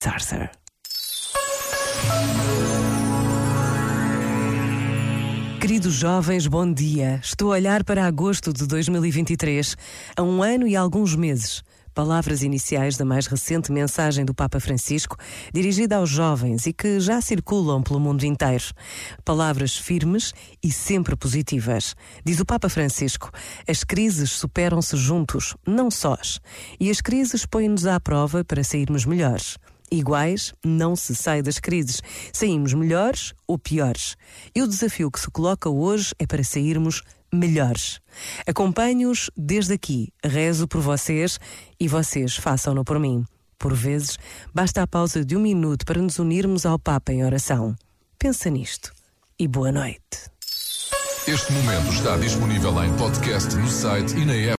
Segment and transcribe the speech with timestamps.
[0.00, 0.48] Sarser.
[5.60, 7.20] Queridos jovens, bom dia.
[7.20, 9.76] Estou a olhar para agosto de 2023,
[10.16, 11.64] a um ano e alguns meses.
[11.92, 15.16] Palavras iniciais da mais recente mensagem do Papa Francisco,
[15.52, 18.66] dirigida aos jovens e que já circulam pelo mundo inteiro.
[19.24, 21.96] Palavras firmes e sempre positivas.
[22.24, 23.32] Diz o Papa Francisco:
[23.66, 26.38] as crises superam-se juntos, não sós.
[26.78, 29.58] E as crises põem-nos à prova para sairmos melhores.
[29.90, 32.02] Iguais, não se sai das crises.
[32.32, 34.16] Saímos melhores ou piores.
[34.54, 37.02] E o desafio que se coloca hoje é para sairmos
[37.32, 38.00] melhores.
[38.46, 41.38] Acompanho-os desde aqui, rezo por vocês
[41.78, 43.24] e vocês façam-no por mim.
[43.58, 44.18] Por vezes,
[44.54, 47.74] basta a pausa de um minuto para nos unirmos ao Papa em oração.
[48.18, 48.92] Pensa nisto
[49.38, 50.30] e boa noite.
[51.26, 54.56] Este momento está disponível em podcast no site e na app.